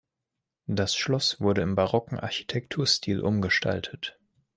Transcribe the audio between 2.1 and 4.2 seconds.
Architekturstil umgestaltet.